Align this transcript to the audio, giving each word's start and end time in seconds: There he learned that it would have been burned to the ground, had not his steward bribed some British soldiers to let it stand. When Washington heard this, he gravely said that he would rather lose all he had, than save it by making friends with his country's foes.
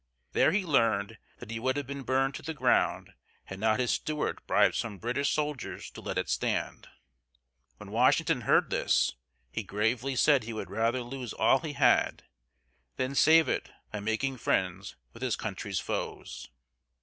There 0.31 0.51
he 0.51 0.65
learned 0.65 1.19
that 1.37 1.51
it 1.51 1.59
would 1.59 1.77
have 1.77 1.85
been 1.85 2.01
burned 2.01 2.33
to 2.33 2.41
the 2.41 2.55
ground, 2.55 3.13
had 3.43 3.59
not 3.59 3.79
his 3.79 3.91
steward 3.91 4.39
bribed 4.47 4.73
some 4.73 4.97
British 4.97 5.29
soldiers 5.29 5.91
to 5.91 6.01
let 6.01 6.17
it 6.17 6.27
stand. 6.27 6.87
When 7.77 7.91
Washington 7.91 8.41
heard 8.41 8.71
this, 8.71 9.13
he 9.51 9.61
gravely 9.61 10.15
said 10.15 10.41
that 10.41 10.45
he 10.47 10.53
would 10.53 10.71
rather 10.71 11.01
lose 11.03 11.33
all 11.33 11.59
he 11.59 11.73
had, 11.73 12.23
than 12.95 13.13
save 13.13 13.47
it 13.47 13.69
by 13.91 13.99
making 13.99 14.37
friends 14.37 14.95
with 15.13 15.21
his 15.21 15.35
country's 15.35 15.79
foes. 15.79 16.49